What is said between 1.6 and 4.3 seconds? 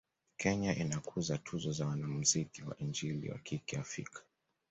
za wanamzuki wa injili wa kike Afika